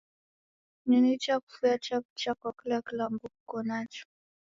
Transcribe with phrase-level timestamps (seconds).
[0.87, 4.05] Ni nicha kufunya chaw'ucha kwa kila kilambo kuko nacho.